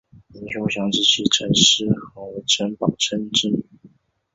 [0.29, 3.63] 林熊祥之妻陈师桓为陈宝琛之女。